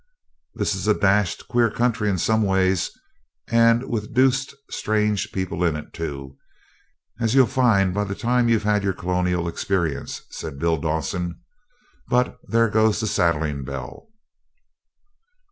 'This 0.55 0.73
is 0.73 0.87
a 0.87 0.95
dashed 0.95 1.47
queer 1.47 1.69
country 1.69 2.09
in 2.09 2.17
some 2.17 2.41
ways, 2.41 2.89
and 3.49 3.87
with 3.87 4.15
deuced 4.15 4.55
strange 4.67 5.31
people 5.31 5.63
in 5.63 5.75
it, 5.75 5.93
too, 5.93 6.35
as 7.19 7.35
you'll 7.35 7.45
find 7.45 7.93
by 7.93 8.03
the 8.03 8.15
time 8.15 8.49
you've 8.49 8.63
had 8.63 8.83
your 8.83 8.93
colonial 8.93 9.47
experience,' 9.47 10.23
says 10.31 10.55
Bill 10.57 10.77
Dawson; 10.77 11.39
'but 12.07 12.39
there 12.47 12.67
goes 12.67 12.99
the 12.99 13.05
saddling 13.05 13.63
bell!' 13.63 14.09